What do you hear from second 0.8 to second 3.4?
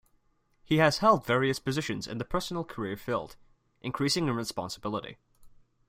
held various positions in the personnel career field,